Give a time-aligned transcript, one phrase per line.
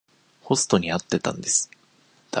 [0.41, 1.69] ホストに会ってたんです。